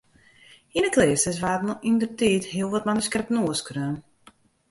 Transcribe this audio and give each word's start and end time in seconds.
Yn 0.77 0.85
'e 0.87 0.91
kleasters 0.95 1.41
waarden 1.43 1.81
yndertiid 1.89 2.43
hiel 2.53 2.69
wat 2.73 2.87
manuskripten 2.89 3.41
oerskreaun. 3.43 3.97